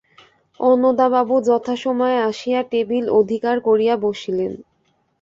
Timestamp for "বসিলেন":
3.97-4.51